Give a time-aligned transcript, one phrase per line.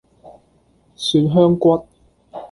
[0.95, 1.85] 蒜香骨